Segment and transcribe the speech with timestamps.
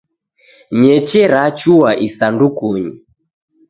[0.77, 2.91] Ny'eche rachua isandukunyi.